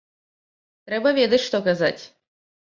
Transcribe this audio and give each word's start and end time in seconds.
Трэба 0.87 1.13
ведаць, 1.19 1.43
што 1.47 1.57
казаць. 1.71 2.01